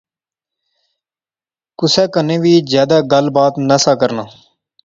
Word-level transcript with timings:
کسے 1.77 2.03
کنے 2.13 2.35
وی 2.43 2.53
جادے 2.71 2.99
گل 3.11 3.25
بات 3.35 3.53
نہسا 3.67 3.93
کرنا 4.01 4.23